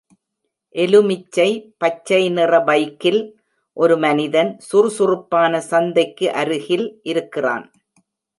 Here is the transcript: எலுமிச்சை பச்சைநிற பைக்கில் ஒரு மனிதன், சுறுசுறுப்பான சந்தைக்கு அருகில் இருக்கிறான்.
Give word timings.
எலுமிச்சை 0.75 1.47
பச்சைநிற 1.77 2.53
பைக்கில் 2.63 3.21
ஒரு 3.77 3.97
மனிதன், 3.97 4.51
சுறுசுறுப்பான 4.59 5.61
சந்தைக்கு 5.71 6.27
அருகில் 6.33 6.87
இருக்கிறான். 7.03 7.65